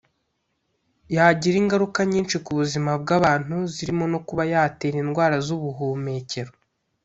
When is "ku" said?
2.45-2.51